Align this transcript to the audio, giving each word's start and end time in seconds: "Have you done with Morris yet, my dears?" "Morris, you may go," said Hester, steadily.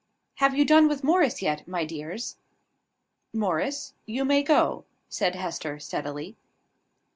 "Have 0.37 0.55
you 0.57 0.65
done 0.65 0.87
with 0.87 1.03
Morris 1.03 1.43
yet, 1.43 1.67
my 1.67 1.85
dears?" 1.85 2.35
"Morris, 3.35 3.93
you 4.07 4.25
may 4.25 4.41
go," 4.41 4.83
said 5.09 5.35
Hester, 5.35 5.77
steadily. 5.79 6.35